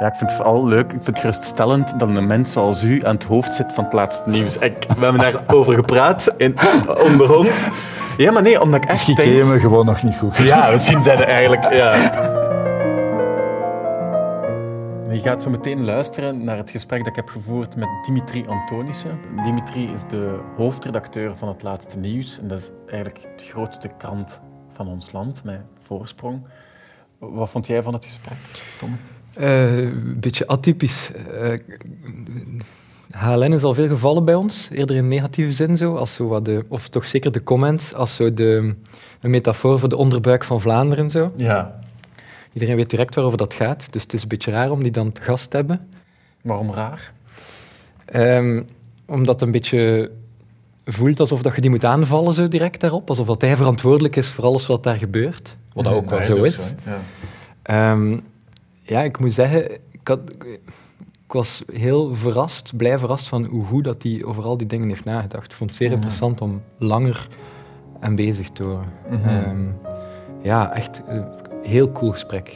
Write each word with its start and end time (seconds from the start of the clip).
Ja, 0.00 0.06
ik 0.06 0.14
vind 0.14 0.30
het 0.30 0.38
vooral 0.38 0.66
leuk, 0.66 0.84
ik 0.84 0.90
vind 0.90 1.06
het 1.06 1.18
geruststellend 1.18 1.98
dat 1.98 2.08
een 2.08 2.26
mens 2.26 2.52
zoals 2.52 2.82
u 2.82 3.06
aan 3.06 3.14
het 3.14 3.24
hoofd 3.24 3.54
zit 3.54 3.72
van 3.72 3.84
het 3.84 3.92
laatste 3.92 4.30
nieuws. 4.30 4.56
Ik, 4.56 4.86
we 4.96 5.04
hebben 5.04 5.20
daarover 5.20 5.74
gepraat 5.74 6.34
in, 6.36 6.56
onder 7.04 7.36
ons. 7.36 7.68
Ja, 8.16 8.32
maar 8.32 8.42
nee, 8.42 8.60
omdat 8.60 8.82
ik 8.82 8.88
echt 8.88 8.92
Misschien 8.92 9.14
ken 9.14 9.28
je 9.28 9.44
me 9.44 9.60
gewoon 9.60 9.86
nog 9.86 10.02
niet 10.02 10.16
goed. 10.16 10.36
Ja, 10.36 10.70
misschien 10.70 11.02
zijn 11.02 11.18
er 11.18 11.24
eigenlijk... 11.24 11.72
Ja. 11.72 11.94
Je 15.10 15.20
gaat 15.20 15.42
zo 15.42 15.50
meteen 15.50 15.84
luisteren 15.84 16.44
naar 16.44 16.56
het 16.56 16.70
gesprek 16.70 16.98
dat 16.98 17.08
ik 17.08 17.16
heb 17.16 17.28
gevoerd 17.28 17.76
met 17.76 17.88
Dimitri 18.06 18.44
Antonissen. 18.46 19.18
Dimitri 19.44 19.92
is 19.92 20.02
de 20.08 20.38
hoofdredacteur 20.56 21.36
van 21.36 21.48
het 21.48 21.62
laatste 21.62 21.98
nieuws. 21.98 22.38
En 22.40 22.48
dat 22.48 22.58
is 22.58 22.70
eigenlijk 22.86 23.38
de 23.38 23.44
grootste 23.44 23.90
krant 23.98 24.40
van 24.72 24.88
ons 24.88 25.12
land, 25.12 25.44
met 25.44 25.60
voorsprong. 25.82 26.42
Wat 27.18 27.50
vond 27.50 27.66
jij 27.66 27.82
van 27.82 27.92
het 27.92 28.04
gesprek, 28.04 28.36
Tom? 28.78 28.98
Uh, 29.38 29.78
een 29.78 30.20
beetje 30.20 30.46
atypisch. 30.46 31.10
HLN 33.10 33.52
is 33.52 33.62
al 33.62 33.74
veel 33.74 33.88
gevallen 33.88 34.24
bij 34.24 34.34
ons, 34.34 34.68
eerder 34.72 34.96
in 34.96 35.08
negatieve 35.08 35.52
zin 35.52 35.76
zo, 35.76 35.94
als 35.94 36.14
zo 36.14 36.26
wat 36.26 36.44
de, 36.44 36.64
of 36.68 36.88
toch 36.88 37.06
zeker 37.06 37.32
de 37.32 37.42
comments, 37.42 37.94
als 37.94 38.14
zo 38.14 38.34
de, 38.34 38.74
een 39.20 39.30
metafoor 39.30 39.78
voor 39.78 39.88
de 39.88 39.96
onderbuik 39.96 40.44
van 40.44 40.60
Vlaanderen 40.60 41.10
zo. 41.10 41.32
Ja. 41.36 41.80
Iedereen 42.52 42.76
weet 42.76 42.90
direct 42.90 43.14
waarover 43.14 43.38
dat 43.38 43.54
gaat, 43.54 43.92
dus 43.92 44.02
het 44.02 44.12
is 44.12 44.22
een 44.22 44.28
beetje 44.28 44.50
raar 44.50 44.70
om 44.70 44.82
die 44.82 44.92
dan 44.92 45.12
te 45.12 45.22
gast 45.22 45.50
te 45.50 45.56
hebben. 45.56 45.88
Waarom 46.42 46.72
raar? 46.72 47.12
Um, 48.14 48.64
omdat 49.06 49.34
het 49.34 49.42
een 49.42 49.50
beetje 49.50 50.10
voelt 50.84 51.20
alsof 51.20 51.42
dat 51.42 51.54
je 51.54 51.60
die 51.60 51.70
moet 51.70 51.84
aanvallen 51.84 52.34
zo 52.34 52.48
direct 52.48 52.80
daarop, 52.80 53.08
alsof 53.08 53.26
dat 53.26 53.40
hij 53.40 53.56
verantwoordelijk 53.56 54.16
is 54.16 54.28
voor 54.28 54.44
alles 54.44 54.66
wat 54.66 54.82
daar 54.82 54.96
gebeurt, 54.96 55.56
wat 55.72 55.84
dat 55.84 55.94
ook 55.94 56.10
wel 56.10 56.22
zo 56.22 56.42
is. 56.42 56.54
Zo, 56.54 56.62
ja. 57.64 57.92
Um, 57.92 58.22
ja, 58.90 59.02
ik 59.02 59.18
moet 59.18 59.32
zeggen, 59.32 59.70
ik, 59.90 60.08
had, 60.08 60.20
ik, 60.30 60.60
was 61.26 61.62
heel 61.72 62.14
verrast, 62.14 62.76
blij 62.76 62.98
verrast 62.98 63.28
van 63.28 63.44
hoe 63.44 63.64
goed 63.64 63.84
dat 63.84 64.02
hij 64.02 64.22
over 64.24 64.44
al 64.44 64.56
die 64.56 64.66
dingen 64.66 64.88
heeft 64.88 65.04
nagedacht. 65.04 65.44
Ik 65.44 65.52
vond 65.52 65.70
het 65.70 65.78
zeer 65.78 65.88
mhm. 65.88 65.96
interessant 65.96 66.40
om 66.40 66.62
langer 66.78 67.28
aanwezig 68.00 68.48
te 68.50 68.62
horen. 68.62 68.92
Mm 69.10 69.28
um, 69.28 69.78
ja, 70.42 70.72
echt 70.72 71.02
een 71.06 71.24
heel 71.62 71.92
cool 71.92 72.12
gesprek. 72.12 72.48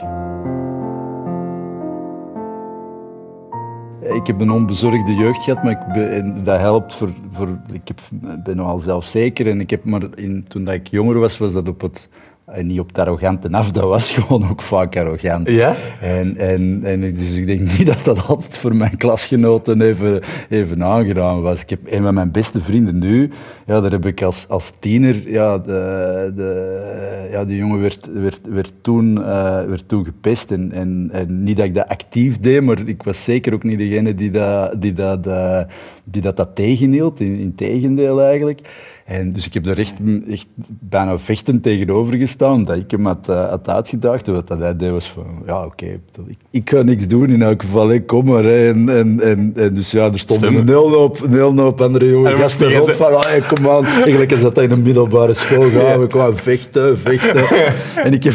Ik 4.00 4.26
heb 4.26 4.40
een 4.40 4.50
onbezorgde 4.50 5.14
jeugd 5.14 5.42
gehad, 5.42 5.62
maar 5.62 5.72
ik 5.72 5.92
ben, 5.92 6.44
dat 6.44 6.58
helpt 6.58 6.94
voor, 6.94 7.10
voor... 7.30 7.48
Ik 7.72 7.88
heb, 7.88 8.00
ben 8.44 8.56
nogal 8.56 8.78
zelfzeker 8.78 9.48
en 9.48 9.60
ik 9.60 9.70
heb 9.70 9.84
maar 9.84 10.02
in, 10.14 10.44
toen 10.48 10.64
dat 10.64 10.74
ik 10.74 10.86
jonger 10.86 11.18
was, 11.18 11.38
was 11.38 11.52
dat 11.52 11.68
op 11.68 11.80
het 11.80 12.08
en 12.46 12.66
niet 12.66 12.80
op 12.80 12.88
het 12.88 12.98
arrogante 12.98 13.50
af, 13.50 13.70
dat 13.70 13.84
was 13.84 14.10
gewoon 14.16 14.50
ook 14.50 14.62
vaak 14.62 14.96
arrogant. 14.96 15.50
Ja? 15.50 15.76
En, 16.00 16.36
en, 16.36 16.80
en 16.84 17.00
dus 17.00 17.36
ik 17.36 17.46
denk 17.46 17.60
niet 17.78 17.86
dat 17.86 18.04
dat 18.04 18.26
altijd 18.26 18.56
voor 18.56 18.76
mijn 18.76 18.96
klasgenoten 18.96 19.80
even, 19.80 20.20
even 20.48 20.84
aangenaam 20.84 21.40
was. 21.40 21.62
Ik 21.62 21.70
heb 21.70 21.80
een 21.84 22.02
van 22.02 22.14
mijn 22.14 22.32
beste 22.32 22.60
vrienden 22.60 22.98
nu, 22.98 23.30
ja, 23.66 23.80
daar 23.80 23.90
heb 23.90 24.06
ik 24.06 24.22
als, 24.22 24.48
als 24.48 24.72
tiener, 24.78 25.30
ja, 25.30 25.58
de, 25.58 26.32
de, 26.36 27.28
ja, 27.30 27.44
die 27.44 27.56
jongen 27.56 27.80
werd, 27.80 28.08
werd, 28.12 28.40
werd, 28.48 28.72
toen, 28.80 29.16
uh, 29.18 29.64
werd 29.64 29.88
toen 29.88 30.04
gepest. 30.04 30.50
En, 30.50 30.72
en, 30.72 31.08
en, 31.12 31.42
niet 31.42 31.56
dat 31.56 31.66
ik 31.66 31.74
dat 31.74 31.88
actief 31.88 32.38
deed, 32.38 32.62
maar 32.62 32.88
ik 32.88 33.02
was 33.02 33.24
zeker 33.24 33.54
ook 33.54 33.62
niet 33.62 33.78
degene 33.78 34.14
die 34.14 34.30
dat, 34.30 34.82
die 34.82 34.92
dat, 34.92 35.26
uh, 35.26 35.60
die 36.04 36.22
dat, 36.22 36.36
dat 36.36 36.54
tegenhield, 36.54 37.20
in, 37.20 37.38
in 37.38 37.54
tegendeel 37.54 38.22
eigenlijk. 38.22 38.60
En 39.04 39.32
dus 39.32 39.46
ik 39.46 39.54
heb 39.54 39.66
er 39.66 39.78
echt, 39.78 39.94
echt 40.30 40.46
bijna 40.68 41.18
vechtend 41.18 41.62
tegenover 41.62 42.14
gestaan, 42.14 42.64
dat 42.64 42.76
ik 42.76 42.90
hem 42.90 43.06
had, 43.06 43.26
uh, 43.30 43.48
had 43.48 43.68
uitgedaagd. 43.68 44.26
Wat 44.26 44.48
dat 44.48 44.58
hij 44.58 44.76
deed 44.76 44.90
was 44.90 45.10
van, 45.10 45.26
ja 45.46 45.64
oké, 45.64 45.86
ik, 46.26 46.38
ik, 46.50 46.70
ga 46.70 46.82
niks 46.82 47.08
doen 47.08 47.28
in 47.28 47.42
elk 47.42 47.62
geval, 47.62 47.88
hè, 47.88 48.00
kom 48.00 48.24
maar. 48.24 48.44
Hè. 48.44 48.68
En, 48.68 48.88
en, 48.88 49.20
en, 49.20 49.52
en, 49.56 49.74
dus 49.74 49.90
ja, 49.90 50.04
er 50.04 50.18
stonden 50.18 50.54
een 50.54 50.68
heel 50.68 50.90
hoop, 50.90 51.20
een 51.22 51.32
heel 51.32 51.56
hoop 51.56 51.80
andere 51.80 52.08
jonge 52.08 52.30
gasten 52.30 52.72
rond 52.72 52.94
van, 52.94 53.16
ah, 53.16 53.48
kom 53.48 53.68
aan. 53.68 53.86
Eigenlijk 53.86 54.30
is 54.30 54.40
dat 54.40 54.58
in 54.58 54.70
een 54.70 54.82
middelbare 54.82 55.34
school 55.34 55.70
gaan, 55.70 56.00
we 56.00 56.06
kwamen 56.06 56.38
vechten, 56.38 56.98
vechten. 56.98 57.44
en 58.04 58.12
ik 58.12 58.24
heb, 58.24 58.34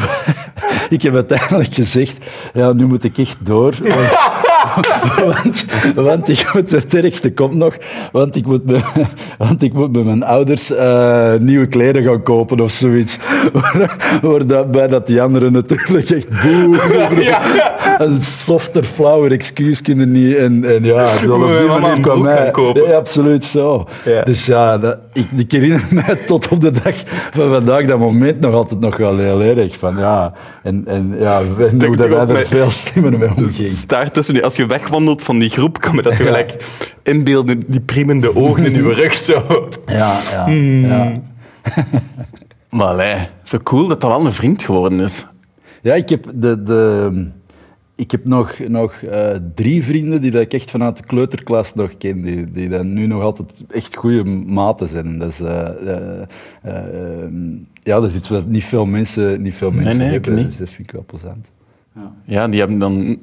ik 0.89 1.01
heb 1.01 1.13
uiteindelijk 1.13 1.73
gezegd, 1.73 2.25
ja, 2.53 2.73
nu 2.73 2.85
moet 2.85 3.03
ik 3.03 3.17
echt 3.17 3.37
door. 3.45 3.75
Want, 3.81 4.17
want, 5.25 5.65
want 6.07 6.29
ik 6.29 6.53
moet, 6.53 6.71
het 6.71 6.95
ergste 6.95 7.33
komt 7.33 7.53
nog, 7.53 7.77
want 8.11 8.35
ik 8.35 8.45
moet, 8.45 8.65
me, 8.65 8.79
want 9.37 9.63
ik 9.63 9.73
moet 9.73 9.91
met 9.91 10.05
mijn 10.05 10.23
ouders 10.23 10.71
uh, 10.71 11.33
nieuwe 11.39 11.67
kleren 11.67 12.03
gaan 12.03 12.23
kopen 12.23 12.59
of 12.59 12.71
zoiets. 12.71 13.17
Waarbij 14.21 14.87
dat 14.87 15.07
die 15.07 15.21
anderen 15.21 15.51
natuurlijk 15.51 16.09
echt 16.09 16.29
boe. 16.29 16.77
Ja, 17.21 17.53
ja. 17.53 18.01
Een 18.01 18.21
softer, 18.21 18.83
flauwer 18.83 19.31
excuus 19.31 19.81
kunnen 19.81 20.11
niet. 20.11 20.35
En, 20.35 20.65
en 20.65 20.83
ja, 20.83 21.07
dan 21.21 21.43
op 21.43 21.57
die 21.57 21.67
manier 21.67 21.99
kwam 21.99 22.21
mij. 22.21 22.51
Ja, 22.73 22.95
absoluut 22.95 23.45
zo. 23.45 23.87
Ja. 24.05 24.23
Dus 24.23 24.45
ja, 24.45 24.77
dat, 24.77 24.97
ik, 25.13 25.25
ik 25.35 25.51
herinner 25.51 25.85
mij 25.89 26.15
tot 26.15 26.47
op 26.47 26.61
de 26.61 26.71
dag 26.71 26.95
van 27.31 27.49
vandaag 27.49 27.85
dat 27.85 27.99
moment 27.99 28.39
nog 28.39 28.53
altijd 28.53 28.79
nog 28.79 28.97
wel 28.97 29.17
heel 29.17 29.41
erg. 29.41 29.77
Van, 29.77 29.97
ja, 29.97 30.33
en, 30.63 30.83
en 30.85 31.15
ja, 31.19 31.41
en 31.69 31.85
hoe 31.85 31.95
dat 31.95 32.07
wij 32.07 32.27
er 32.27 32.47
veel 32.47 32.71
slimmer 32.71 33.17
mee 33.17 33.29
omgingen. 33.35 33.71
Staart 33.71 34.13
tussen 34.13 34.43
als 34.43 34.55
je 34.59 34.65
wegwandelt 34.65 35.23
van 35.23 35.39
die 35.39 35.49
groep, 35.49 35.79
kan 35.79 35.95
je 35.95 36.01
dat 36.01 36.15
zo 36.15 36.23
gelijk 36.23 36.65
inbeelden, 37.03 37.63
die 37.67 37.81
priemende 37.81 38.35
ogen 38.35 38.65
in 38.65 38.73
je 38.73 38.93
rug. 38.93 39.13
Zo. 39.13 39.69
Ja, 39.85 40.19
ja. 40.31 40.45
Hmm. 40.45 40.85
ja. 40.85 41.21
maar 42.77 42.87
allee, 42.87 43.27
zo 43.43 43.57
cool 43.63 43.87
dat 43.87 44.01
dat 44.01 44.09
wel 44.09 44.25
een 44.25 44.33
vriend 44.33 44.63
geworden 44.63 44.99
is. 44.99 45.25
Ja, 45.81 45.93
ik 45.93 46.09
heb, 46.09 46.31
de, 46.35 46.63
de, 46.63 47.27
ik 47.95 48.11
heb 48.11 48.27
nog, 48.27 48.59
nog 48.67 49.01
uh, 49.01 49.31
drie 49.55 49.83
vrienden 49.83 50.21
die 50.21 50.31
dat 50.31 50.41
ik 50.41 50.53
echt 50.53 50.71
vanuit 50.71 50.97
de 50.97 51.03
kleuterklas 51.03 51.73
nog 51.73 51.97
ken, 51.97 52.21
die, 52.21 52.51
die 52.51 52.69
dan 52.69 52.93
nu 52.93 53.07
nog 53.07 53.21
altijd 53.21 53.63
echt 53.69 53.95
goede 53.95 54.23
maten 54.23 54.87
zijn. 54.87 55.19
Dat 55.19 55.29
is, 55.29 55.39
uh, 55.41 55.69
uh, 55.85 56.73
ja, 57.83 57.99
dat 57.99 58.05
is 58.05 58.15
iets 58.15 58.29
wat 58.29 58.45
niet 58.45 58.65
veel 58.65 58.85
mensen, 58.85 59.41
niet 59.41 59.55
veel 59.55 59.71
mensen 59.71 59.97
nee, 59.97 60.07
nee, 60.07 60.19
hebben, 60.19 60.35
dus 60.35 60.57
dat 60.57 60.69
vind 60.69 60.87
ik 60.87 60.93
wel 60.93 61.05
plezant. 61.05 61.51
Ja. 61.95 62.11
ja, 62.25 62.47
die 62.47 62.59
hebben 62.59 62.79
dan 62.79 63.19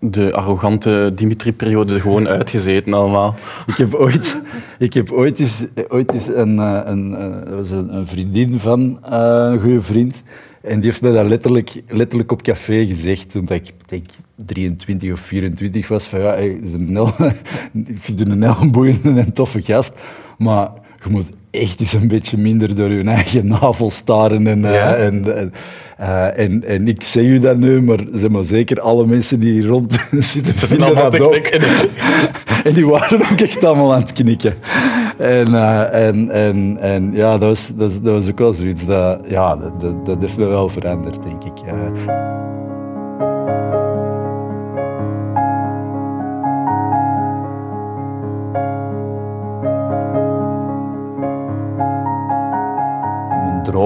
de 0.00 0.32
arrogante 0.32 1.12
Dimitri-periode 1.14 2.00
gewoon 2.00 2.28
uitgezeten 2.28 2.94
allemaal. 2.94 3.34
Ik 3.66 3.76
heb 3.76 3.94
ooit, 3.94 4.40
ik 4.78 4.94
heb 4.94 5.10
ooit 5.10 5.40
eens, 5.40 5.66
ooit 5.88 6.12
eens 6.12 6.26
een, 6.26 6.58
eh, 6.58 6.80
een, 6.84 7.16
eh, 7.16 7.70
een, 7.70 7.94
een 7.94 8.06
vriendin 8.06 8.58
van 8.58 8.98
uh, 9.10 9.48
een 9.52 9.60
goede 9.60 9.82
vriend. 9.82 10.22
En 10.62 10.74
die 10.80 10.90
heeft 10.90 11.02
mij 11.02 11.12
dat 11.12 11.26
letterlijk, 11.26 11.82
letterlijk 11.88 12.32
op 12.32 12.42
café 12.42 12.86
gezegd, 12.86 13.30
toen 13.30 13.48
ik 13.48 13.72
denk 13.86 14.06
23 14.34 15.12
of 15.12 15.20
24 15.20 15.88
was. 15.88 16.04
Van, 16.04 16.20
ja, 16.20 16.34
ik 16.34 17.98
vind 17.98 18.20
een 18.20 18.42
heel 18.42 18.70
boeiende 18.70 19.20
en 19.20 19.32
toffe 19.32 19.62
gast. 19.62 19.94
Maar 20.38 20.70
je 21.04 21.10
moet 21.10 21.30
echt 21.50 21.80
eens 21.80 21.92
een 21.92 22.08
beetje 22.08 22.38
minder 22.38 22.74
door 22.74 22.90
je 22.90 23.04
eigen 23.04 23.46
navel 23.46 23.90
staren. 23.90 24.46
En, 24.46 24.58
uh, 24.58 25.04
en, 25.06 25.36
en, 25.36 25.52
uh, 26.00 26.38
en, 26.38 26.64
en, 26.64 26.88
ik 26.88 27.02
zeg 27.02 27.24
u 27.24 27.38
dat 27.38 27.56
nu, 27.56 27.82
maar 27.82 27.98
zeg 28.12 28.30
maar 28.30 28.44
zeker 28.44 28.80
alle 28.80 29.06
mensen 29.06 29.40
die 29.40 29.52
hier 29.52 29.66
rond 29.66 29.98
zitten 30.18 30.54
vinden 30.54 30.94
dat 30.94 31.20
ook. 31.20 31.34
en 32.64 32.74
die 32.74 32.86
waren 32.86 33.20
ook 33.20 33.40
echt 33.40 33.64
allemaal 33.64 33.94
aan 33.94 34.00
het 34.00 34.12
knikken. 34.12 34.54
En, 35.18 35.48
uh, 35.48 35.94
en, 35.94 36.30
en, 36.30 36.76
en 36.80 37.10
ja, 37.12 37.30
dat 37.38 37.48
was, 37.48 37.66
dat, 37.66 37.76
was, 37.76 38.02
dat 38.02 38.12
was 38.12 38.28
ook 38.28 38.38
wel 38.38 38.52
zoiets. 38.52 38.86
Dat, 38.86 39.20
ja, 39.28 39.56
dat, 39.56 39.80
dat, 39.80 40.06
dat 40.06 40.20
heeft 40.20 40.36
me 40.36 40.46
wel 40.46 40.68
veranderd, 40.68 41.22
denk 41.22 41.44
ik. 41.44 41.62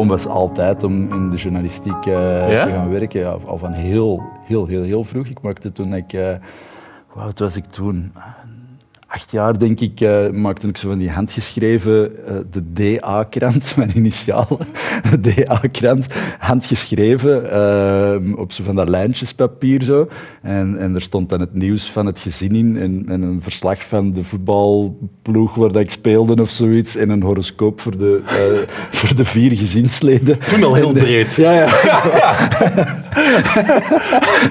Droom 0.03 0.17
was 0.17 0.27
altijd 0.27 0.85
om 0.85 1.13
in 1.13 1.31
de 1.31 1.37
journalistiek 1.37 1.95
uh, 1.95 2.05
te 2.05 2.71
gaan 2.73 2.91
werken. 2.91 3.21
Ja, 3.21 3.37
al 3.47 3.59
van 3.59 3.73
heel, 3.73 4.23
heel, 4.45 4.67
heel, 4.67 4.83
heel 4.83 5.05
vroeg. 5.05 5.27
Ik 5.27 5.41
maakte 5.41 5.73
toen 5.73 5.95
ik... 5.95 6.13
Uh, 6.13 6.29
hoe 7.07 7.23
oud 7.23 7.39
was 7.39 7.57
ik 7.57 7.65
toen? 7.65 8.13
Acht 9.13 9.31
jaar, 9.31 9.59
denk 9.59 9.81
ik, 9.81 10.01
uh, 10.01 10.31
maakte 10.31 10.69
ik 10.69 10.77
zo 10.77 10.89
van 10.89 10.99
die 10.99 11.11
handgeschreven, 11.11 12.13
uh, 12.29 12.37
de 12.51 12.73
DA-krant, 12.73 13.73
mijn 13.77 13.91
initialen, 13.95 14.67
de 15.11 15.21
DA-krant, 15.21 16.07
handgeschreven, 16.39 17.45
uh, 17.45 18.39
op 18.39 18.53
zo 18.53 18.63
van 18.65 18.75
dat 18.75 18.89
lijntjespapier 18.89 19.83
zo. 19.83 20.09
En, 20.43 20.79
en 20.79 20.95
er 20.95 21.03
stond 21.03 21.29
dan 21.29 21.41
het 21.41 21.55
nieuws 21.55 21.91
van 21.91 22.07
het 22.07 22.19
gezin 22.19 22.55
in 22.55 22.77
en, 22.77 23.05
en 23.09 23.23
een 23.23 23.43
verslag 23.43 23.85
van 23.85 24.13
de 24.13 24.25
voetbalploeg 24.25 25.55
waar 25.55 25.73
dat 25.73 25.83
ik 25.83 25.91
speelde 25.91 26.43
of 26.43 26.51
zoiets 26.51 26.97
en 26.97 27.11
een 27.11 27.23
horoscoop 27.23 27.81
voor 27.81 27.99
de, 27.99 28.21
voor 28.99 29.17
de 29.17 29.25
vier 29.25 29.53
gezinsleden. 29.53 30.39
Toen 30.39 30.65
al 30.65 30.75
heel 30.75 30.93
breed. 30.93 31.31
Ja, 31.43 31.53
ja. 31.53 31.69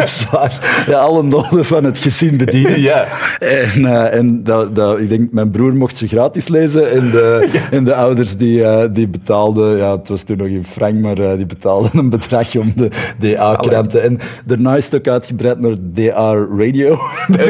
Zwaar. 0.05 0.83
Ja, 0.87 0.97
alle 0.97 1.23
noden 1.23 1.65
van 1.65 1.83
het 1.83 1.97
gezin 1.97 2.37
bedienen. 2.37 2.81
Ja. 2.81 3.07
En, 3.39 4.11
en 4.11 4.43
dat, 4.51 4.75
dat, 4.75 4.99
ik 4.99 5.09
denk, 5.09 5.31
mijn 5.31 5.51
broer 5.51 5.75
mocht 5.75 5.97
ze 5.97 6.07
gratis 6.07 6.47
lezen 6.47 6.91
en 6.91 7.09
de, 7.09 7.49
en 7.71 7.83
de 7.83 7.95
ouders 7.95 8.37
die, 8.37 8.59
uh, 8.59 8.83
die 8.91 9.07
betaalden, 9.07 9.77
ja, 9.77 9.97
het 9.97 10.09
was 10.09 10.23
toen 10.23 10.37
nog 10.37 10.47
in 10.47 10.63
frank, 10.63 10.95
maar 10.95 11.19
uh, 11.19 11.35
die 11.35 11.45
betaalden 11.45 11.91
een 11.93 12.09
bedrag 12.09 12.55
om 12.55 12.73
de 12.75 12.89
DA-kranten. 13.17 14.03
En 14.03 14.19
daarna 14.45 14.75
is 14.75 14.85
het 14.85 14.95
ook 14.95 15.07
uitgebreid 15.07 15.59
naar 15.59 15.75
DA 15.79 16.33
Radio. 16.57 16.99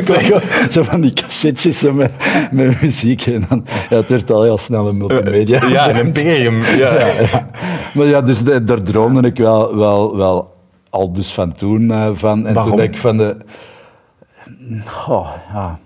zo 0.72 0.84
van 0.84 1.02
die 1.02 1.14
cassettes 1.14 1.82
met, 1.82 2.14
met 2.52 2.82
muziek. 2.82 3.26
En 3.26 3.44
dan, 3.50 3.66
ja, 3.90 3.96
het 3.96 4.10
werd 4.10 4.32
al 4.32 4.44
heel 4.44 4.58
snel 4.58 4.88
een 4.88 4.98
multimedia. 4.98 5.66
Ja, 5.68 5.90
een 5.90 6.06
imperium. 6.06 6.62
Ja. 6.62 6.96
ja, 6.96 7.50
Maar 7.94 8.06
ja, 8.06 8.22
dus 8.22 8.44
de, 8.44 8.64
daar 8.64 8.84
droomde 8.84 9.28
ik 9.28 9.38
wel, 9.38 9.78
wel, 9.78 10.18
wel 10.18 10.54
al 10.90 11.12
dus 11.12 11.32
van 11.34 11.54
toen 11.54 11.82
uh, 11.82 12.10
van. 12.14 12.48
En 12.48 12.54
Waarom? 12.54 12.72
toen 12.72 12.82
ik 12.82 12.98
van 12.98 13.18
de... 13.18 13.38
Oh, 15.08 15.30
ja 15.54 15.80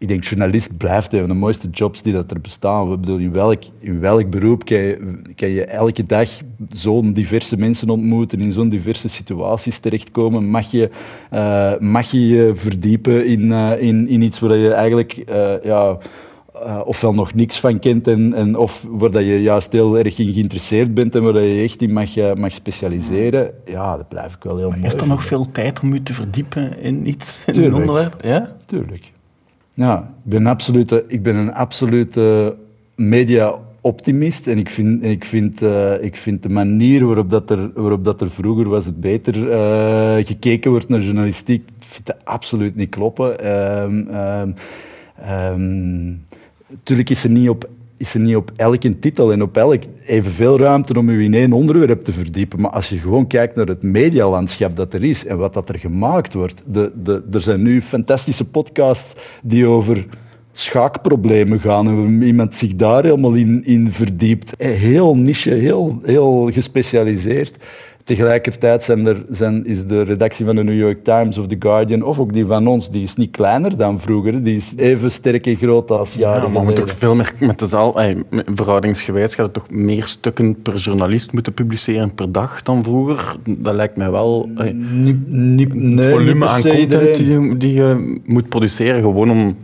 ik 0.00 0.08
denk, 0.08 0.24
journalist 0.24 0.76
blijft 0.76 1.12
een 1.12 1.18
van 1.18 1.28
de 1.28 1.34
mooiste 1.34 1.68
jobs 1.68 2.02
die 2.02 2.12
dat 2.12 2.30
er 2.30 2.40
bestaan. 2.40 2.92
Ik 2.92 3.00
bedoel, 3.00 3.18
in, 3.18 3.32
welk, 3.32 3.62
in 3.78 4.00
welk 4.00 4.30
beroep 4.30 4.64
kan 4.64 4.78
je, 4.78 5.22
kan 5.36 5.48
je 5.48 5.64
elke 5.64 6.04
dag 6.06 6.28
zo'n 6.68 7.12
diverse 7.12 7.56
mensen 7.56 7.88
ontmoeten, 7.88 8.40
in 8.40 8.52
zo'n 8.52 8.68
diverse 8.68 9.08
situaties 9.08 9.78
terechtkomen? 9.78 10.44
Mag 10.44 10.70
je 10.70 10.90
uh, 11.32 11.72
mag 11.78 12.10
je, 12.10 12.28
je 12.28 12.50
verdiepen 12.54 13.26
in, 13.26 13.42
uh, 13.42 13.72
in, 13.78 14.08
in 14.08 14.22
iets 14.22 14.38
waar 14.38 14.56
je 14.56 14.72
eigenlijk 14.72 15.24
uh, 15.30 15.52
ja, 15.64 15.98
ofwel 16.84 17.14
nog 17.14 17.34
niks 17.34 17.60
van 17.60 17.78
kent, 17.78 18.08
en, 18.08 18.34
en, 18.34 18.56
of 18.56 18.86
waar 18.88 19.10
dat 19.10 19.22
je 19.22 19.42
juist 19.42 19.72
heel 19.72 19.98
erg 19.98 20.18
in 20.18 20.32
geïnteresseerd 20.32 20.94
bent 20.94 21.14
en 21.14 21.22
waar 21.22 21.42
je 21.42 21.62
echt 21.62 21.82
in 21.82 21.92
mag, 21.92 22.34
mag 22.34 22.54
specialiseren? 22.54 23.50
Ja, 23.64 23.96
dat 23.96 24.08
blijf 24.08 24.34
ik 24.34 24.42
wel 24.42 24.56
heel 24.56 24.68
maar 24.68 24.78
mooi. 24.78 24.94
Is 24.94 25.00
er 25.00 25.06
nog 25.06 25.24
veel 25.24 25.50
tijd 25.52 25.80
om 25.80 25.94
je 25.94 26.02
te 26.02 26.14
verdiepen 26.14 26.78
in 26.78 27.08
iets, 27.08 27.42
in 27.46 27.64
een 27.64 27.74
onderwerp? 27.74 28.16
Ja? 28.22 28.56
Tuurlijk. 28.66 29.12
Ja, 29.74 30.14
ik 30.24 30.30
ben, 30.30 30.46
absolute, 30.46 31.04
ik 31.08 31.22
ben 31.22 31.36
een 31.36 31.52
absolute 31.52 32.56
media-optimist 32.94 34.46
en 34.46 34.58
ik 34.58 34.70
vind, 34.70 35.04
ik, 35.04 35.24
vind, 35.24 35.62
uh, 35.62 36.02
ik 36.02 36.16
vind 36.16 36.42
de 36.42 36.48
manier 36.48 37.06
waarop, 37.06 37.28
dat 37.28 37.50
er, 37.50 37.70
waarop 37.74 38.04
dat 38.04 38.20
er 38.20 38.30
vroeger 38.30 38.68
was 38.68 38.86
het 38.86 39.00
beter 39.00 39.36
uh, 39.36 40.26
gekeken 40.26 40.70
wordt 40.70 40.88
naar 40.88 41.00
journalistiek, 41.00 41.68
vind 41.78 42.06
dat 42.06 42.16
absoluut 42.24 42.76
niet 42.76 42.90
kloppen. 42.90 43.50
Um, 43.50 44.08
um, 44.14 44.54
um, 45.28 46.24
natuurlijk 46.68 47.10
is 47.10 47.24
er 47.24 47.30
niet 47.30 47.48
op 47.48 47.68
is 48.00 48.14
er 48.14 48.20
niet 48.20 48.36
op 48.36 48.52
elke 48.56 48.98
titel 48.98 49.32
en 49.32 49.42
op 49.42 49.56
elk 49.56 49.82
evenveel 50.06 50.58
ruimte 50.58 50.98
om 50.98 51.08
u 51.08 51.24
in 51.24 51.34
één 51.34 51.52
onderwerp 51.52 52.04
te 52.04 52.12
verdiepen. 52.12 52.60
Maar 52.60 52.70
als 52.70 52.88
je 52.88 52.98
gewoon 52.98 53.26
kijkt 53.26 53.56
naar 53.56 53.66
het 53.66 53.82
medialandschap 53.82 54.76
dat 54.76 54.94
er 54.94 55.04
is 55.04 55.26
en 55.26 55.38
wat 55.38 55.54
dat 55.54 55.68
er 55.68 55.78
gemaakt 55.78 56.34
wordt. 56.34 56.62
De, 56.66 56.92
de, 57.02 57.22
er 57.32 57.40
zijn 57.40 57.62
nu 57.62 57.82
fantastische 57.82 58.44
podcasts 58.44 59.14
die 59.42 59.66
over 59.66 60.06
schaakproblemen 60.52 61.60
gaan 61.60 61.88
en 61.88 62.22
iemand 62.22 62.54
zich 62.54 62.74
daar 62.74 63.02
helemaal 63.02 63.34
in, 63.34 63.64
in 63.64 63.92
verdiept. 63.92 64.52
Heel 64.58 65.16
niche, 65.16 65.50
heel, 65.50 66.00
heel 66.04 66.50
gespecialiseerd. 66.52 67.56
Tegelijkertijd 68.04 68.84
zijn 68.84 69.06
er, 69.06 69.24
zijn, 69.30 69.66
is 69.66 69.86
de 69.86 70.02
redactie 70.02 70.46
van 70.46 70.56
de 70.56 70.64
New 70.64 70.78
York 70.78 71.04
Times 71.04 71.38
of 71.38 71.46
The 71.46 71.56
Guardian, 71.58 72.02
of 72.02 72.18
ook 72.18 72.32
die 72.32 72.46
van 72.46 72.66
ons, 72.66 72.90
die 72.90 73.02
is 73.02 73.16
niet 73.16 73.30
kleiner 73.30 73.76
dan 73.76 74.00
vroeger. 74.00 74.42
Die 74.42 74.56
is 74.56 74.72
even 74.76 75.10
sterk 75.10 75.46
en 75.46 75.56
groot 75.56 75.90
als 75.90 76.14
jaren 76.14 76.52
ja, 76.52 76.62
maar 76.62 76.72
toch 76.72 76.90
veel 76.90 77.14
meer 77.14 77.32
met 77.38 77.58
de 77.58 77.66
zaal, 77.66 78.00
verhoudingsgewijs 78.54 79.34
gaat 79.34 79.44
het 79.44 79.54
toch 79.54 79.70
meer 79.70 80.06
stukken 80.06 80.62
per 80.62 80.76
journalist 80.76 81.32
moeten 81.32 81.52
publiceren 81.52 82.14
per 82.14 82.32
dag 82.32 82.62
dan 82.62 82.84
vroeger? 82.84 83.36
Dat 83.44 83.74
lijkt 83.74 83.96
mij 83.96 84.10
wel... 84.10 84.48
Ey, 84.56 84.72
niet, 84.72 85.28
niet, 85.28 85.68
het 85.68 85.78
nee, 85.78 86.10
volume 86.10 86.34
niet 86.34 86.44
aan 86.44 86.62
content 86.62 87.16
die 87.16 87.28
je, 87.28 87.56
die 87.56 87.72
je 87.72 88.20
moet 88.24 88.48
produceren, 88.48 89.00
gewoon 89.00 89.30
om... 89.30 89.56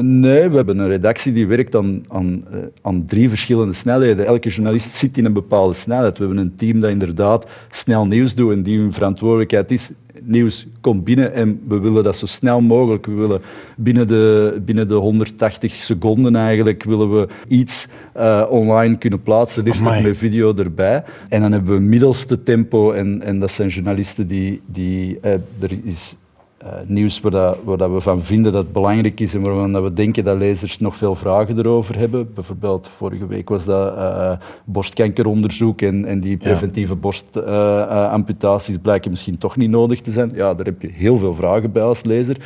Nee, 0.00 0.48
we 0.48 0.56
hebben 0.56 0.78
een 0.78 0.88
redactie 0.88 1.32
die 1.32 1.46
werkt 1.46 1.74
aan, 1.74 2.04
aan, 2.08 2.44
aan 2.82 3.04
drie 3.04 3.28
verschillende 3.28 3.72
snelheden. 3.72 4.26
Elke 4.26 4.48
journalist 4.48 4.94
zit 4.94 5.18
in 5.18 5.24
een 5.24 5.32
bepaalde 5.32 5.74
snelheid. 5.74 6.18
We 6.18 6.24
hebben 6.24 6.42
een 6.42 6.56
team 6.56 6.80
dat 6.80 6.90
inderdaad 6.90 7.48
snel 7.70 8.06
nieuws 8.06 8.34
doet 8.34 8.52
en 8.52 8.62
die 8.62 8.78
hun 8.78 8.92
verantwoordelijkheid 8.92 9.70
is. 9.70 9.90
Nieuws 10.22 10.66
komt 10.80 11.04
binnen 11.04 11.32
en 11.32 11.60
we 11.68 11.78
willen 11.78 12.04
dat 12.04 12.16
zo 12.16 12.26
snel 12.26 12.60
mogelijk. 12.60 13.06
We 13.06 13.12
willen 13.12 13.40
binnen 13.76 14.08
de, 14.08 14.60
binnen 14.64 14.88
de 14.88 14.94
180 14.94 15.72
seconden 15.72 16.36
eigenlijk 16.36 16.84
willen 16.84 17.20
we 17.20 17.28
iets 17.48 17.88
uh, 18.16 18.46
online 18.48 18.98
kunnen 18.98 19.22
plaatsen, 19.22 19.64
liefst 19.64 19.82
nog 19.82 20.02
met 20.02 20.16
video 20.16 20.54
erbij. 20.54 21.04
En 21.28 21.40
dan 21.40 21.52
hebben 21.52 21.74
we 21.74 21.80
middelste 21.80 22.42
tempo 22.42 22.92
en, 22.92 23.22
en 23.22 23.40
dat 23.40 23.50
zijn 23.50 23.68
journalisten 23.68 24.26
die... 24.26 24.60
die 24.66 25.18
uh, 25.24 25.32
er 25.32 25.70
is 25.84 26.16
uh, 26.62 26.68
nieuws 26.86 27.20
waar, 27.20 27.30
dat, 27.30 27.58
waar 27.64 27.76
dat 27.76 27.90
we 27.90 28.00
van 28.00 28.22
vinden 28.22 28.52
dat 28.52 28.62
het 28.62 28.72
belangrijk 28.72 29.20
is 29.20 29.34
en 29.34 29.42
waarvan 29.42 29.72
dat 29.72 29.82
we 29.82 29.92
denken 29.92 30.24
dat 30.24 30.38
lezers 30.38 30.78
nog 30.78 30.96
veel 30.96 31.14
vragen 31.14 31.58
erover 31.58 31.98
hebben. 31.98 32.34
Bijvoorbeeld 32.34 32.88
vorige 32.88 33.26
week 33.26 33.48
was 33.48 33.64
dat 33.64 33.96
uh, 33.96 34.32
borstkankeronderzoek 34.64 35.82
en, 35.82 36.04
en 36.04 36.20
die 36.20 36.36
preventieve 36.36 36.94
ja. 36.94 37.00
borstamputaties 37.00 38.74
uh, 38.74 38.82
blijken 38.82 39.10
misschien 39.10 39.38
toch 39.38 39.56
niet 39.56 39.70
nodig 39.70 40.00
te 40.00 40.10
zijn. 40.10 40.30
Ja, 40.34 40.54
daar 40.54 40.66
heb 40.66 40.82
je 40.82 40.90
heel 40.92 41.18
veel 41.18 41.34
vragen 41.34 41.72
bij 41.72 41.82
als 41.82 42.04
lezer. 42.04 42.36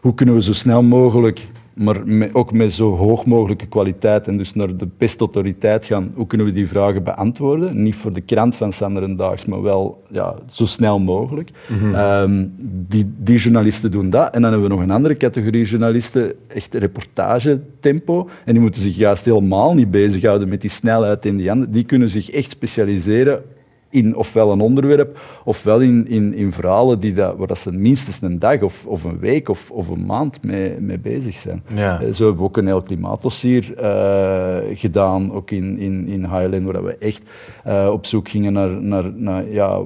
Hoe 0.00 0.14
kunnen 0.14 0.34
we 0.34 0.42
zo 0.42 0.52
snel 0.52 0.82
mogelijk 0.82 1.46
maar 1.78 1.96
met, 2.04 2.34
ook 2.34 2.52
met 2.52 2.72
zo 2.72 2.96
hoog 2.96 3.24
mogelijke 3.24 3.66
kwaliteit 3.66 4.28
en 4.28 4.36
dus 4.36 4.54
naar 4.54 4.76
de 4.76 4.88
beste 4.98 5.18
autoriteit 5.18 5.84
gaan. 5.84 6.12
Hoe 6.14 6.26
kunnen 6.26 6.46
we 6.46 6.52
die 6.52 6.68
vragen 6.68 7.02
beantwoorden? 7.02 7.82
Niet 7.82 7.96
voor 7.96 8.12
de 8.12 8.20
krant 8.20 8.56
van 8.56 8.72
Sander 8.72 9.02
en 9.02 9.16
Daags, 9.16 9.44
maar 9.44 9.62
wel 9.62 10.02
ja, 10.10 10.34
zo 10.50 10.66
snel 10.66 10.98
mogelijk. 10.98 11.50
Mm 11.68 11.78
-hmm. 11.78 11.94
um, 11.94 12.54
die, 12.88 13.12
die 13.18 13.38
journalisten 13.38 13.90
doen 13.90 14.10
dat. 14.10 14.34
En 14.34 14.42
dan 14.42 14.50
hebben 14.50 14.68
we 14.68 14.74
nog 14.74 14.84
een 14.84 14.90
andere 14.90 15.16
categorie 15.16 15.64
journalisten, 15.64 16.32
echt 16.46 16.74
reportagetempo. 16.74 18.28
En 18.44 18.52
die 18.52 18.62
moeten 18.62 18.82
zich 18.82 18.96
juist 18.96 19.24
helemaal 19.24 19.74
niet 19.74 19.90
bezighouden 19.90 20.48
met 20.48 20.60
die 20.60 20.70
snelheid 20.70 21.26
en 21.26 21.36
die 21.36 21.50
andere. 21.50 21.70
Die 21.70 21.84
kunnen 21.84 22.08
zich 22.08 22.30
echt 22.30 22.50
specialiseren 22.50 23.42
in 23.90 24.16
ofwel 24.16 24.52
een 24.52 24.60
onderwerp, 24.60 25.18
ofwel 25.44 25.80
in, 25.80 26.08
in, 26.08 26.34
in 26.34 26.52
verhalen 26.52 27.00
die 27.00 27.14
dat, 27.14 27.36
waar 27.36 27.46
dat 27.46 27.58
ze 27.58 27.72
minstens 27.72 28.22
een 28.22 28.38
dag 28.38 28.62
of, 28.62 28.86
of 28.86 29.04
een 29.04 29.18
week 29.18 29.48
of, 29.48 29.70
of 29.70 29.88
een 29.88 30.06
maand 30.06 30.44
mee, 30.44 30.80
mee 30.80 30.98
bezig 30.98 31.36
zijn. 31.36 31.62
Ja. 31.74 32.12
Zo 32.12 32.24
hebben 32.24 32.42
we 32.42 32.48
ook 32.48 32.56
een 32.56 32.66
heel 32.66 32.82
klimaatdossier 32.82 33.74
uh, 33.80 34.78
gedaan, 34.78 35.32
ook 35.32 35.50
in, 35.50 35.78
in, 35.78 36.06
in 36.06 36.20
Highland, 36.20 36.64
waar 36.64 36.84
we 36.84 36.96
echt 36.98 37.22
uh, 37.66 37.88
op 37.92 38.06
zoek 38.06 38.28
gingen 38.28 38.52
naar, 38.52 38.82
naar, 38.82 39.12
naar 39.14 39.48
ja, 39.48 39.80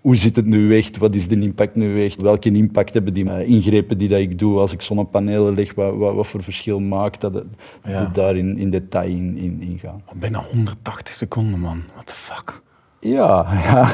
hoe 0.00 0.16
zit 0.16 0.36
het 0.36 0.46
nu 0.46 0.76
echt? 0.76 0.96
Wat 0.96 1.14
is 1.14 1.28
de 1.28 1.40
impact 1.40 1.74
nu 1.74 2.04
echt? 2.04 2.20
Welke 2.20 2.52
impact 2.52 2.94
hebben 2.94 3.14
die 3.14 3.24
uh, 3.24 3.48
ingrepen 3.48 3.98
die 3.98 4.08
dat 4.08 4.18
ik 4.18 4.38
doe 4.38 4.58
als 4.58 4.72
ik 4.72 4.82
zonnepanelen 4.82 5.54
leg? 5.54 5.74
Wat, 5.74 5.96
wat, 5.96 6.14
wat 6.14 6.26
voor 6.26 6.42
verschil 6.42 6.80
maakt 6.80 7.20
dat? 7.20 7.44
Ja. 7.84 8.00
Dat 8.02 8.14
daar 8.14 8.36
in, 8.36 8.58
in 8.58 8.70
detail 8.70 9.08
in, 9.08 9.36
in, 9.36 9.62
in 9.62 9.78
gaan. 9.78 10.02
Bijna 10.14 10.42
180 10.52 11.14
seconden, 11.14 11.60
man. 11.60 11.82
What 11.94 12.06
the 12.06 12.14
fuck? 12.14 12.62
Ja, 13.00 13.46
ja. 13.66 13.92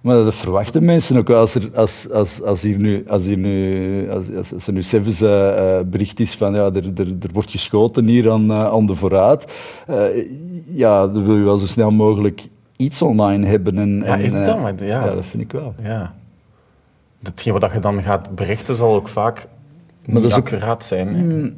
Maar 0.00 0.14
dat 0.16 0.34
verwachten 0.34 0.84
mensen 0.84 1.16
ook 1.16 1.28
wel. 1.28 1.40
Als 1.40 1.54
er, 1.54 1.70
als, 1.74 2.10
als, 2.10 2.42
als 2.42 2.62
hier 2.62 2.78
nu, 2.78 3.04
als 3.08 3.24
hier 3.24 3.38
nu, 3.38 4.10
als, 4.10 4.52
als 4.52 4.66
er 4.66 4.72
nu 4.72 4.82
Sevens 4.82 5.22
uh, 5.22 5.78
bericht 5.86 6.20
is 6.20 6.34
van 6.34 6.54
ja, 6.54 6.64
er, 6.64 6.92
er, 6.94 7.08
er 7.08 7.30
wordt 7.32 7.50
geschoten 7.50 8.06
hier 8.06 8.30
aan, 8.30 8.50
uh, 8.50 8.64
aan 8.66 8.86
de 8.86 8.94
voorraad, 8.94 9.52
uh, 9.90 10.04
ja, 10.66 11.06
dan 11.06 11.24
wil 11.24 11.36
je 11.36 11.42
wel 11.42 11.56
zo 11.56 11.66
snel 11.66 11.90
mogelijk 11.90 12.46
iets 12.76 13.02
online 13.02 13.46
hebben. 13.46 13.78
En, 13.78 13.98
ja, 13.98 14.04
en, 14.04 14.20
is 14.20 14.32
het 14.32 14.44
dan? 14.44 14.60
Ja. 14.76 14.86
ja, 14.86 15.10
dat 15.10 15.26
vind 15.26 15.42
ik 15.42 15.52
wel. 15.52 15.74
Ja. 15.82 16.14
Hetgeen 17.22 17.52
wat 17.52 17.72
je 17.72 17.80
dan 17.80 18.02
gaat 18.02 18.34
berichten 18.34 18.76
zal 18.76 18.94
ook 18.94 19.08
vaak 19.08 19.46
maar 20.06 20.22
dat 20.22 20.30
is 20.30 20.36
accuraat 20.36 20.74
ook, 20.74 20.82
zijn. 20.82 21.08
Mm, 21.08 21.56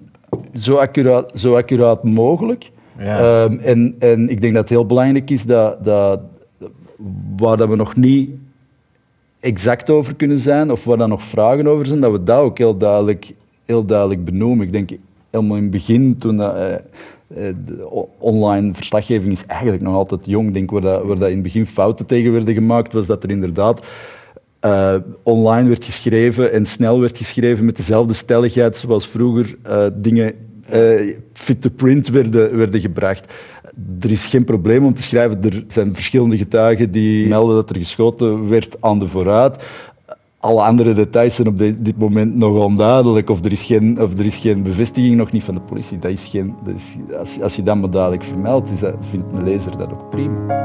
zo, 0.54 0.76
accuraat, 0.76 1.30
zo 1.34 1.54
accuraat 1.54 2.04
mogelijk. 2.04 2.70
Ja. 2.98 3.42
Um, 3.42 3.58
en, 3.58 3.94
en 3.98 4.28
ik 4.28 4.40
denk 4.40 4.54
dat 4.54 4.62
het 4.62 4.72
heel 4.72 4.86
belangrijk 4.86 5.30
is 5.30 5.44
dat, 5.44 5.84
dat 5.84 6.20
waar 7.36 7.56
dat 7.56 7.68
we 7.68 7.76
nog 7.76 7.96
niet 7.96 8.30
exact 9.40 9.90
over 9.90 10.14
kunnen 10.14 10.38
zijn, 10.38 10.70
of 10.70 10.84
waar 10.84 10.96
dan 10.96 11.08
nog 11.08 11.22
vragen 11.22 11.66
over 11.66 11.86
zijn, 11.86 12.00
dat 12.00 12.12
we 12.12 12.22
dat 12.22 12.38
ook 12.38 12.58
heel 12.58 12.76
duidelijk, 12.76 13.34
heel 13.64 13.84
duidelijk 13.84 14.24
benoemen. 14.24 14.66
Ik 14.66 14.72
denk 14.72 14.90
helemaal 15.30 15.56
in 15.56 15.62
het 15.62 15.72
begin, 15.72 16.16
toen 16.16 16.36
dat, 16.36 16.54
de 16.54 16.82
online 18.18 18.74
verslaggeving 18.74 19.32
is 19.32 19.46
eigenlijk 19.46 19.82
nog 19.82 19.94
altijd 19.94 20.26
jong. 20.26 20.52
Denk 20.52 20.70
waar, 20.70 20.80
dat, 20.80 21.04
waar 21.04 21.28
in 21.28 21.34
het 21.34 21.42
begin 21.42 21.66
fouten 21.66 22.06
tegen 22.06 22.32
werden 22.32 22.54
gemaakt, 22.54 22.92
was 22.92 23.06
dat 23.06 23.22
er 23.22 23.30
inderdaad 23.30 23.80
uh, 24.60 24.94
online 25.22 25.68
werd 25.68 25.84
geschreven 25.84 26.52
en 26.52 26.66
snel 26.66 27.00
werd 27.00 27.16
geschreven 27.16 27.64
met 27.64 27.76
dezelfde 27.76 28.14
stelligheid 28.14 28.76
zoals 28.76 29.08
vroeger 29.08 29.56
uh, 29.66 29.86
dingen 29.94 30.34
fit 31.32 31.62
to 31.62 31.70
print 31.76 32.08
werden, 32.08 32.56
werden 32.56 32.80
gebracht. 32.80 33.32
Er 34.00 34.10
is 34.10 34.26
geen 34.26 34.44
probleem 34.44 34.84
om 34.84 34.94
te 34.94 35.02
schrijven. 35.02 35.42
Er 35.42 35.64
zijn 35.68 35.94
verschillende 35.94 36.36
getuigen 36.36 36.90
die 36.90 37.28
melden 37.28 37.54
dat 37.54 37.70
er 37.70 37.76
geschoten 37.76 38.48
werd 38.48 38.76
aan 38.80 38.98
de 38.98 39.08
vooruit 39.08 39.64
alle 40.46 40.62
andere 40.62 40.92
details 40.92 41.34
zijn 41.34 41.48
op 41.48 41.58
dit 41.58 41.98
moment 41.98 42.36
nog 42.36 42.64
onduidelijk. 42.64 43.30
Of 43.30 43.44
er, 43.44 43.52
is 43.52 43.62
geen, 43.62 44.02
of 44.02 44.18
er 44.18 44.24
is 44.24 44.36
geen 44.36 44.62
bevestiging 44.62 45.16
nog 45.16 45.32
niet 45.32 45.44
van 45.44 45.54
de 45.54 45.60
politie. 45.60 45.98
Dat 45.98 46.10
is 46.10 46.24
geen, 46.24 46.54
dat 46.64 46.74
is, 46.74 46.96
als, 47.18 47.40
als 47.40 47.56
je 47.56 47.62
dat 47.62 47.76
maar 47.76 47.90
duidelijk 47.90 48.24
vermeldt, 48.24 48.70
is 48.70 48.80
dat, 48.80 48.94
vindt 49.00 49.26
een 49.32 49.44
lezer 49.44 49.78
dat 49.78 49.92
ook 49.92 50.10
prima. 50.10 50.64